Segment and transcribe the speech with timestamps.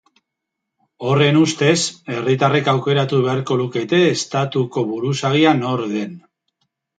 [1.09, 1.75] Horren ustez,
[2.13, 6.19] herritarrek aukeratu beharko lukete estatuko buruzagia nor den.